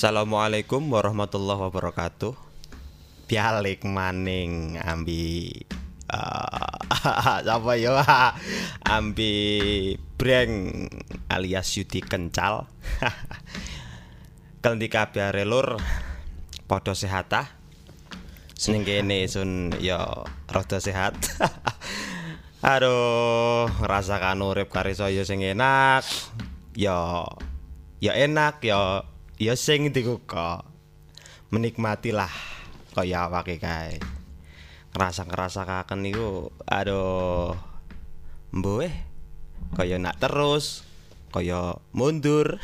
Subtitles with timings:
[0.00, 2.32] Assalamualaikum warahmatullahi wabarakatuh.
[3.28, 5.52] Pialik maning ambi
[6.16, 8.00] uh, apa ya
[8.88, 10.88] ambi breng
[11.28, 12.64] alias Yudi Kencal.
[14.64, 15.76] Kelenti kabeh are lur
[16.64, 17.52] padha sehat ah.
[18.56, 21.12] Seneng kene sun ya rada sehat.
[22.72, 26.08] Aduh, ngerasakan urip kari saya sing enak.
[26.72, 27.28] Ya
[28.00, 29.04] ya enak ya
[29.40, 30.68] ya sing dikuka.
[31.48, 32.30] Menikmatilah
[32.92, 33.96] kaya awake kae.
[34.92, 37.56] Ngerasa-ngerasakaken niku aduh
[38.52, 38.92] mbuh
[39.74, 40.84] kaya nak terus
[41.32, 42.60] kaya mundur.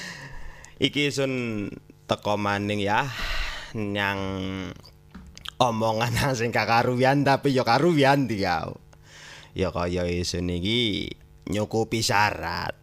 [0.84, 1.32] Iki sun
[2.10, 3.06] teko maning ya
[3.78, 4.20] nyang
[5.62, 8.66] omongan sing kakaruwian tapi ya karuwian dia.
[9.54, 11.10] Ya kaya isun iki
[11.50, 12.74] nyukupi syarat.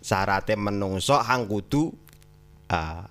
[0.00, 2.05] Syarate menungso hang kudu
[2.70, 3.06] ah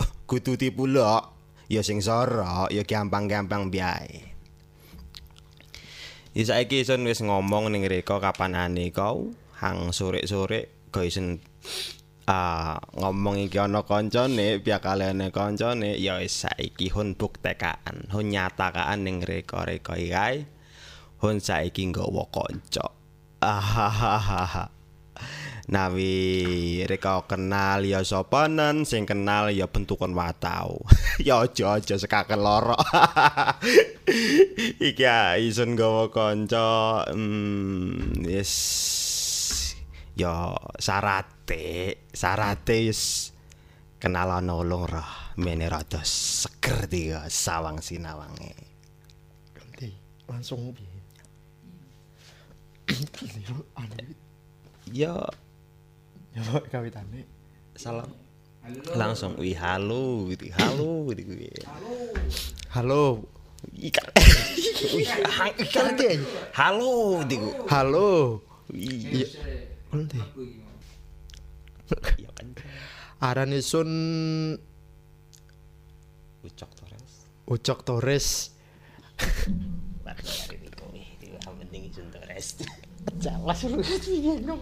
[0.28, 1.36] kudu dipulok.
[1.66, 4.22] Ya sing sora ya gampang-gampang biae.
[6.30, 11.42] Ya saiki isun wis ngomong ning reka kapanane kau hang sore-sore kau isun
[12.30, 19.24] ah ngomong iki ana kancane piakalene kancane ya wis saiki hun buktekaan hun nyatakaan ning
[19.26, 20.46] reka-reka iki
[21.18, 22.94] hun saiki nggawa kanca.
[23.42, 24.75] Ahahaha
[25.66, 30.78] Nawi reka kenal ya sopanan sing kenal ya bentukan watau.
[31.26, 32.78] ya aja aja sekaken loro.
[34.86, 38.54] Iki ya isun gawa kanca hmm, yes
[40.14, 43.34] ya sarate, sarate wis
[43.98, 48.54] kenal ana ulung roh mene rada seger dia sawang sinawange.
[49.50, 49.90] Ganti
[50.30, 50.94] langsung piye?
[54.94, 55.26] Ya
[56.36, 57.24] ya kawitane.
[57.76, 58.12] salam.
[58.98, 61.54] Langsung wih halo gitu halo gitu gue
[62.74, 63.22] Halo.
[63.78, 64.06] ikan.
[65.56, 66.18] Ikan Ganti.
[66.52, 68.42] halo gitu Halo.
[68.74, 69.22] iya.
[69.22, 70.26] Iya.
[72.18, 72.46] Iya kan?
[73.22, 73.90] Aran isun
[76.42, 77.12] ucok torres.
[77.46, 78.28] Ucok Torres.
[80.02, 82.58] baru hari ini itu yang penting itu torres.
[83.22, 83.78] Jelas lu.
[84.04, 84.58] Piye no.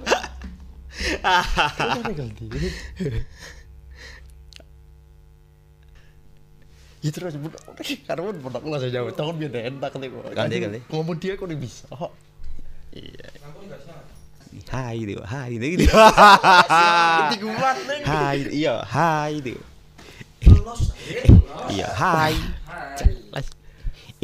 [7.05, 7.61] Itu aja budak.
[8.09, 9.13] Karena budak lu aja jauh.
[9.13, 10.23] Tahun biar enak nih kok.
[10.33, 10.81] Ganti, ganti.
[10.89, 11.87] Ngomong dia kok bisa.
[12.95, 13.29] iya.
[14.71, 15.91] Hai dia hai dia gitu
[17.35, 18.01] Tiguan nih.
[18.07, 18.87] hai iya.
[18.87, 19.59] Hai dia
[21.75, 21.91] iya.
[21.91, 22.39] Hai.
[22.95, 23.51] Jelas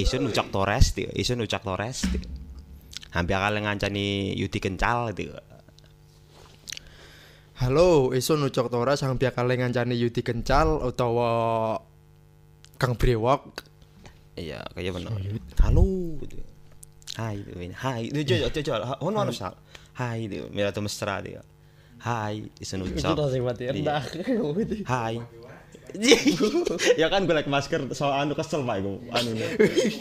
[0.00, 2.22] isun ucok torres dia isun ucok torres dia
[3.12, 5.34] hampir kalian ngancani Yudi kencal dia
[7.60, 11.76] Halo, isun ucok tora sang pihak kalian ngancani Yudi Kencal utawa
[12.80, 13.68] Kang Brewok.
[14.32, 15.12] Iya, kayak bener.
[15.60, 15.84] Halo.
[17.20, 17.60] Hai, gitu.
[17.76, 18.08] Hai.
[18.08, 18.76] Itu coba coba coba.
[19.04, 19.60] Ono ono sal.
[19.92, 20.48] Hai, itu.
[20.56, 21.44] Mira tuh mesra dia.
[22.00, 23.28] Hai, isun ucap.
[23.28, 24.08] sih mati Iya.
[24.88, 25.20] Hai.
[27.02, 29.34] ya kan gue like masker soal anu kesel pak gue anu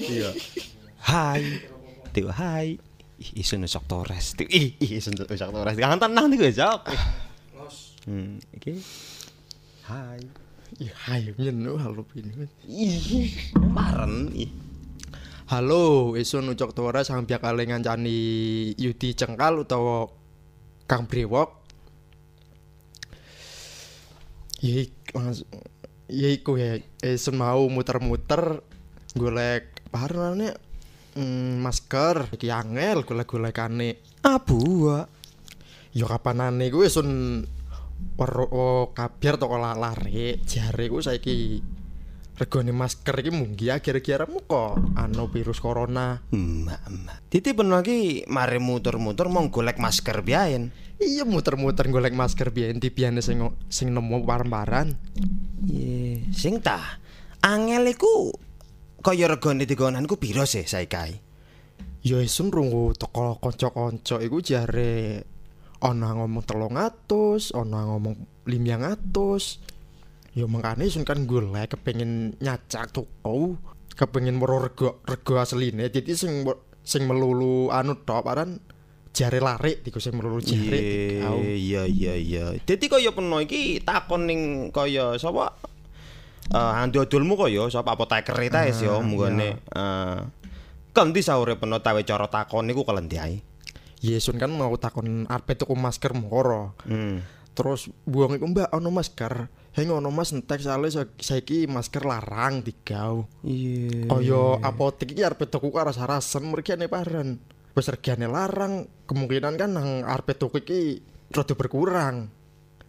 [0.05, 0.29] iya
[1.01, 1.41] hai
[2.13, 2.77] tiba hai
[3.17, 6.85] isun ucap torres tiba ih isun ucap torres jangan tenang nih gue jawab
[8.07, 8.73] hmm oke
[9.89, 10.23] hai
[10.69, 12.45] Iya, hayu nyen halo ini.
[12.69, 14.51] ih kemarin ih
[15.49, 18.13] Halo, isun ucok tora sang pihak kalian ngancani
[18.77, 20.05] Yudi Cengkal utawa
[20.85, 21.65] Kang Brewok.
[24.61, 25.49] Ya, ik- mas-
[26.05, 28.61] ya iku ya, isun mau muter-muter
[29.17, 30.53] golek parane
[31.17, 33.97] mm, masker iki angel golek-golekane.
[34.21, 34.85] abu.
[35.97, 37.09] Ya kapanane kuwi sun
[38.19, 41.63] wero oh, kabar toko la- lare jare ku saiki
[42.39, 46.23] regane masker iki munggi akhir-akhir kok anu virus corona.
[46.31, 47.19] Emak, emak.
[47.27, 50.71] Titi pun lagi mari muter-muter mau golek masker biayen.
[50.99, 54.95] Iya muter-muter golek masker biyen di biyane sing sing nemu parem-paran.
[55.67, 56.79] Ye, sing ta.
[57.43, 58.31] Angel iku
[59.03, 61.19] kaya regane digonanku piro sih saiki?
[62.07, 65.23] Ya isun rungu teko kanca-kanca iku jare
[65.79, 70.37] ana ngomong 300, ana ngomong 500.
[70.37, 73.57] Ya makane isun kan golek kepengin nyacak toko,
[73.95, 75.89] kepengin mero rego rego asline.
[75.89, 76.45] Jadi sing
[76.83, 78.61] sing melulu anu tok paran
[79.09, 81.23] jare larik diku sing melulu jare.
[81.25, 81.41] Au.
[81.41, 82.45] Iya iya iya.
[82.61, 85.57] Dadi kaya peno iki takon ning kaya sapa?
[86.49, 89.49] Eh andi odolmu kaya sapa apoteker ta wis ya Ah, munggone.
[89.65, 90.17] Eh
[90.89, 93.37] Kanthi saure peno tawe cara takon niku kelendi ae.
[93.99, 96.75] Yesun kan mau takon arep tuku masker moro.
[96.87, 97.19] Hmm.
[97.51, 99.51] Terus buang iku Mbak ono masker.
[99.75, 103.27] Hei ngono Mas entek soalnya sa- saiki masker larang digaw.
[103.43, 104.07] Iya.
[104.07, 107.37] Kaya apotek iki arep tuku karo sarasen mergane paran.
[107.75, 110.81] Wis regane larang, kemungkinan kan nang arep tuku iki
[111.29, 112.31] rada berkurang.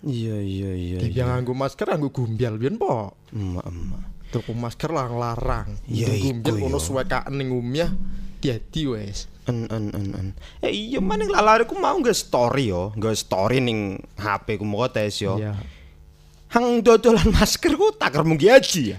[0.07, 0.99] Iya iya iya.
[1.03, 3.13] Dia nganggo masker nganggo gumbyal biyen po.
[3.35, 4.03] Emak emak.
[4.31, 5.69] Tuku masker larang larang.
[5.85, 6.87] Ya gumbyal iku ngono yo.
[6.87, 7.51] suwekaan ning
[8.41, 9.29] diadi wis.
[9.45, 10.29] En en en en.
[10.65, 15.21] Eh iya maning lalariku mau nggak story yo, nggak story ning HP ku mau tes
[15.21, 15.37] yo.
[15.37, 15.55] Iya.
[16.51, 18.99] Hang dodolan masker ku taker mungki aji ya.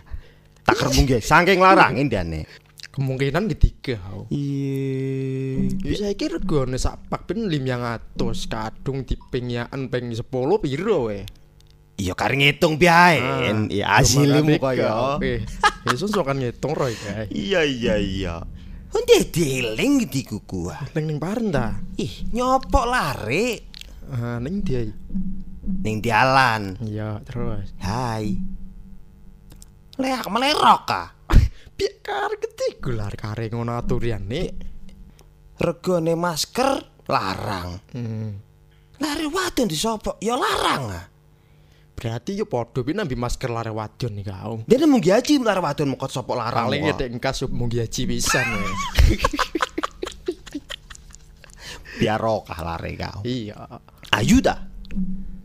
[0.63, 2.47] Taker mungki saking larangin diane.
[2.91, 4.03] Kemungkinan ketiga.
[4.27, 5.71] Iya.
[5.79, 8.19] Ya saiki regane sak pak ben 500
[8.51, 10.27] kadung dipingyaan ping 10
[10.59, 11.23] piro we.
[11.95, 13.23] Iya kare ngitung biae.
[13.71, 15.15] Iya hasilmu kaya.
[15.21, 15.45] kaya.
[15.87, 17.31] Yesus sok kan ngitung roy kae.
[17.31, 18.35] Iya iya iya.
[18.91, 20.83] Onde deling di kuku ah.
[20.95, 21.79] Ning ning parenda.
[21.95, 23.55] Ih, nyopok lari
[24.11, 24.83] Ah ning dia.
[25.81, 26.75] ning dalan.
[26.83, 27.71] Iya, terus.
[27.79, 28.35] Hai.
[29.95, 31.07] Leak melerok ah.
[31.77, 33.79] Piye kare gede gular kare ngono.
[35.61, 36.71] Regane masker
[37.07, 37.69] larang.
[37.94, 38.31] Hmm.
[39.01, 41.05] Lari wadon disopok ya larang ah.
[42.01, 44.65] Berarti yo padha pi nambi masker lare wadon iki kau.
[44.65, 46.65] Dene mung gaji lari wadon mokot sopok larang.
[46.65, 48.42] Paling ngedek engkas mung gaji pisan
[52.01, 53.21] biar rokah lari kau.
[53.21, 53.77] Iya.
[54.18, 54.57] Ayu dah.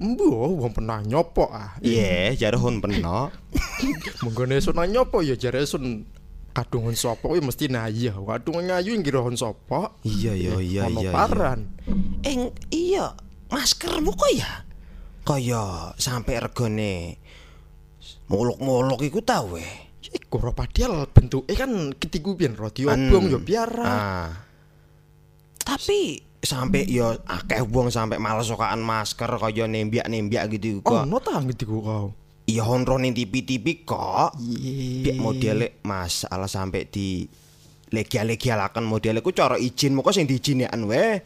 [0.00, 1.76] Mbuh wong pernah nyopok ah.
[1.85, 3.29] Iya, jare hun peno.
[4.25, 6.09] Menggone sun nyopo ya jare sun
[6.56, 8.17] kadungan sapa kuwi mesti naya.
[8.17, 9.93] Kadungan ngayu ngira hon sapa.
[10.09, 11.12] Iya iya iya Ono iya.
[11.12, 11.69] paran.
[12.25, 13.12] Eng iya,
[13.52, 14.65] maskermu kok ya
[15.26, 17.19] kaya sampai regane
[18.31, 19.67] muluk-muluk iku ta weh.
[20.06, 23.82] Iku ora padahal bentuke kan ketiku pian ro diobong yo biara.
[23.82, 24.31] Ah.
[25.67, 31.11] Tapi sampai yo akeh wong sampai males sokaan masker kaya nembiak-nembiak gitu Oh, kok.
[31.11, 32.06] no ta ketiku kau.
[32.46, 34.38] Iya honro ning TV-TV kok.
[34.38, 35.11] Iya.
[35.11, 37.26] Biak modele masalah sampai di
[37.90, 41.19] legia-legialaken modele ku cara izin kok sing diizinekan weh.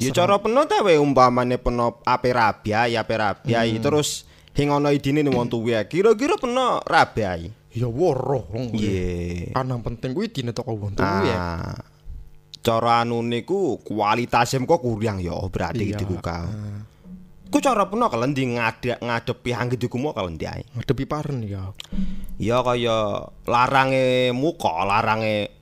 [0.00, 4.24] Ya cara peno ta we umpamane peno ape rabia ya ape rabia terus
[4.56, 7.52] hing ana idine ning wong tuwe kira-kira peno rabiai.
[7.72, 8.48] Ya woro.
[8.52, 8.72] wong.
[9.52, 11.24] Kan yang penting kuwi dine toko wong tuwa.
[11.32, 11.76] Ah.
[12.62, 15.98] Cara anune ku kualitasnya kok kurang ya berarti Iya.
[15.98, 16.46] gitu kau.
[17.52, 20.64] Ku cara peno kalendi ngadek ngadepi hang ku mau kalendi ae.
[20.72, 21.72] Ngadepi paren ya.
[22.40, 25.52] Ya kaya larange muka, larange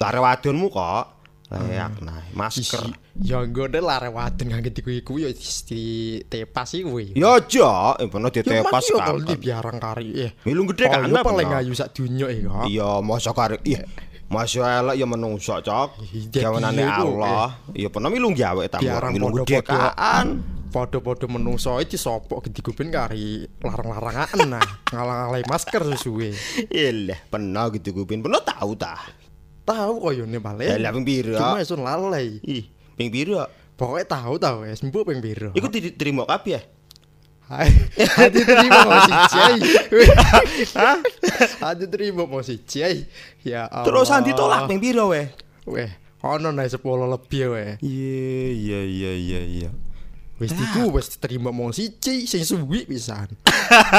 [0.00, 1.12] lare wadon muka.
[1.52, 3.03] Layak nah, masker.
[3.14, 5.30] Ya nggone lare wadon diku iku ya
[5.70, 7.06] di tepas iki kuwi.
[7.14, 9.38] Ya aja, eh bener Ya ditepas mas yo kalau di kan.
[9.38, 10.30] biarang kari eh.
[10.42, 11.62] Milung gede kan ya paling bener.
[11.62, 12.42] ngayu sak dunya ya.
[12.50, 12.66] kok.
[12.66, 13.86] Iya, masa kare iya.
[14.24, 18.80] Masya elek ya menungso cok Iya, iya, iku, Allah Ya pernah milung gawe tak
[19.12, 19.46] Milung podo-podo.
[19.46, 20.26] gede kaan
[20.74, 24.64] Padha-padha menungso iki disopok gedikupen kari larang-larangan nah.
[24.90, 26.34] Ngalang-alai masker sesuwe.
[26.66, 29.06] Ilah, pernah gitu kupin Pernah tahu tah
[29.62, 30.40] Tahu koyone.
[30.60, 32.36] Ya lah ping pira Cuma sun lalai.
[32.42, 35.50] Ih, ping pira Pokoknya tahu tahu wes, mbok ping piro.
[35.50, 36.62] Iku diterima kabeh
[37.44, 37.68] Hai,
[38.16, 39.60] hati terima mau si Jai.
[41.60, 43.04] Hati terima mau si Jai.
[43.44, 43.84] Ya Allah.
[43.84, 45.28] Terus Andi tolak ping pira weh
[45.68, 45.92] Weh,
[46.24, 47.70] ono naik 10 lebih weh.
[47.84, 49.70] Iya, iya, iya, iya, iya
[50.40, 53.36] Wis diku wis diterima mau si Jai sing suwi pisan.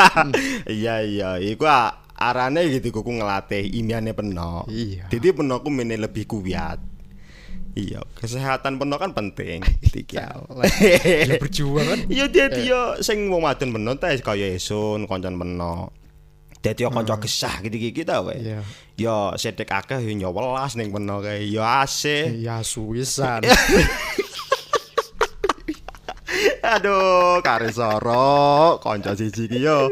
[0.66, 1.70] Iya, iya, iku
[2.18, 5.06] arane gitu kuku ngelatih imiane peno Iya.
[5.14, 6.95] Jadi peno ku mene lebih kuat
[7.76, 9.60] Iya, kesehatan peno kan penting
[9.94, 10.32] Tiga
[10.80, 12.00] Ya berjuang kan.
[12.08, 15.92] Iya dia dia sing wong wadon peno ta kaya esun koncan peno.
[16.64, 18.40] Dadi yo kanca gesah gitu-gitu ta wae.
[18.40, 18.64] Iya.
[18.96, 21.52] Yo sedek akeh yo nyowelas ning peno kae.
[21.52, 22.32] Yo asih.
[22.40, 23.44] Ya suwisan.
[26.66, 29.92] Aduh, kare soro kanca siji ki yo.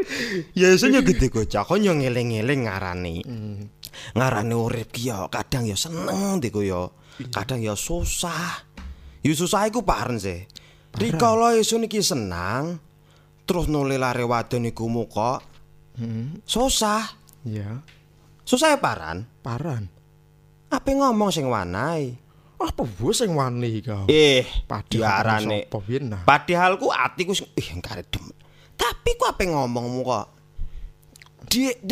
[0.56, 3.16] Ya esun yo gede gocak kon yo ngeling-eling ngarani.
[4.14, 6.98] Ngarani urip ki yo kadang yo seneng diku yo.
[7.30, 8.66] Kadang yo susah.
[9.24, 10.44] Yo susah iku paren sih.
[10.94, 12.78] Rikala esun iki senang,
[13.50, 15.42] terus nuli lare wadon iku muka
[16.46, 17.02] susah.
[17.44, 17.84] Ya,
[18.48, 19.28] Susah ya paran.
[19.44, 19.92] paran.
[20.72, 22.16] Apa ngomong sing wanai?
[22.56, 24.08] Apa bos sing wani kau?
[24.08, 24.48] Eh,
[24.88, 25.68] diarane.
[25.68, 26.24] piye nah?
[26.24, 28.24] Padahal ku atiku sing ih kare dem.
[28.80, 30.28] Tapi ku apa ngomongmu kok?
[31.52, 31.84] Dik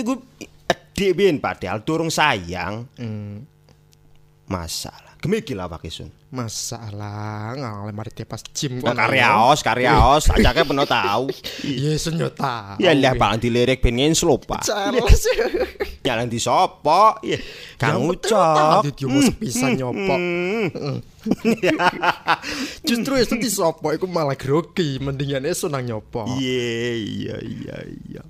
[1.01, 2.85] dik ben padahal durung sayang.
[2.93, 3.41] Hmm,
[4.45, 5.17] Masalah.
[5.17, 6.13] Gemiki lah Pak Isun.
[6.31, 11.27] masalah ngalih mari tepas gym Oh, karyaos, karyaos, ajake peno tahu.
[11.59, 12.79] Iya senyota.
[12.79, 14.63] Ya lah bang dilirik ben ngenslup, Pak.
[14.63, 15.27] Charles.
[16.07, 17.19] Jalan di sopo?
[17.19, 17.35] Iya.
[17.75, 18.87] Kang Ucok.
[18.87, 20.19] Dadi mau sepisan nyopok.
[22.87, 26.25] Justru itu disopo iku malah grogi, mendingan esu nang nyopo.
[26.39, 27.77] Iya, iya, iya,
[28.07, 28.21] iya.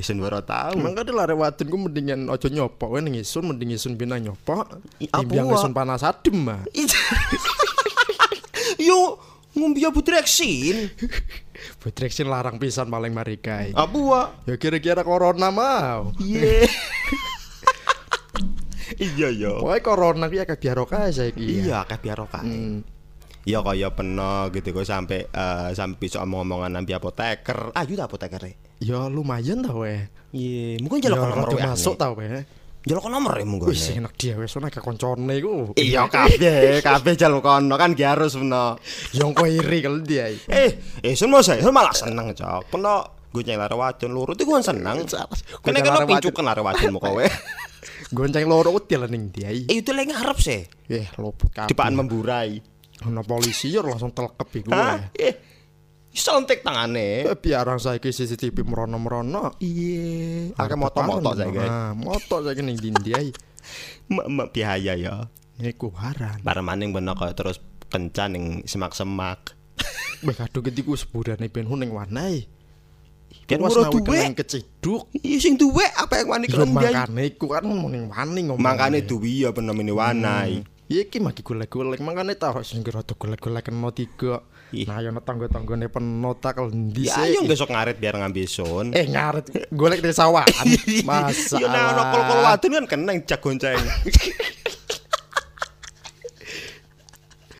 [0.00, 0.80] Isun baru tahu.
[0.80, 3.94] Mangkane lare wadon ku mendingan aja nyopok wae ning isun mending isun.
[3.94, 4.66] I- apa
[5.20, 6.64] Timbang isun panas adem mah.
[8.88, 9.20] Yo
[9.52, 10.88] ngombe butreksin.
[11.84, 13.76] Butreksin larang pisan paling marikai.
[13.76, 14.22] Apa wa?
[14.48, 16.12] Ya kira-kira corona mau.
[16.20, 16.68] Iya.
[19.00, 19.52] Iya ya.
[19.56, 21.64] Pokoke corona ki akeh biar kae saiki.
[21.64, 22.44] Iya, akeh biar kae.
[22.44, 22.84] Hmm.
[23.42, 27.72] Ya kaya peno gitu kok sampai eh, sampai bisa omong-omongan nampi apoteker.
[27.74, 28.52] Ayo ta apoteker.
[28.82, 30.10] Ya lumayan ta weh.
[30.34, 31.70] Iya, mungkin Ya jaluk nomor WA.
[31.70, 32.42] masuk ta weh.
[32.82, 33.70] Jaluk nomor ya mungkin.
[33.70, 35.70] Wis enak dia wis ana ke koncone iku.
[35.78, 38.74] Iya kabeh, kabeh jaluk kono kan ki harus peno.
[39.14, 40.34] Yang kok iri kalau dia.
[40.50, 42.74] Eh, eh sun mau saya, malah seneng cok.
[42.74, 45.06] Peno gue nyai lara wadon lurut itu gue seneng.
[45.62, 47.22] Kene kene lara pincuken lara wadon mau kowe.
[48.16, 49.54] Gonceng loro util ning dia.
[49.54, 50.66] Eh itu lagi ngarep sih.
[50.90, 51.70] Eh lopot kabeh.
[51.70, 52.58] Dipaan memburai.
[53.02, 55.10] Ana polisi ya langsung telekep iku Hah?
[56.12, 57.24] Selontek tangane.
[57.24, 59.56] Eh biarang saiki CCTV merono-merono.
[59.58, 61.58] Iya, akeh moto-moto saiki.
[61.58, 63.32] Nah, moto saiki ning ndi ae.
[64.12, 65.26] Mak mak biaya ya.
[65.56, 66.44] Iku haran.
[66.44, 69.56] Bareng maning bener kaya terus kencan ning semak-semak.
[70.26, 72.44] Weh kadung ketiku seburane ben ning wanae.
[73.48, 74.36] Kan ora duwe.
[74.36, 75.08] keciduk.
[75.16, 76.92] Iya sing duwe apa yang wani keren dia.
[76.92, 78.60] makane iku kan ning wani ngomong.
[78.60, 80.64] Makane duwe ya bener mini wanai.
[80.92, 84.44] Ya iki maki golek-golek makane tau sing tuh golek-golek kena tiga.
[84.72, 88.96] Nah, yo tangga-tanggane peno tak endi Ya ayo besok ngaret biar ngambil sun.
[88.96, 90.66] Eh ngaret golek di sawahan.
[91.08, 91.60] Masa.
[91.60, 93.76] Ya nah ono kol-kol wadon kan keneng jak gonceng.